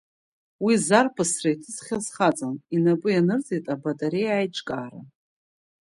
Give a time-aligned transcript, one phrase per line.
[0.63, 5.01] Уи зарԥысра иҭысхьаз хаҵан, инапы ианырҵеит абатареиа аиҿкаара.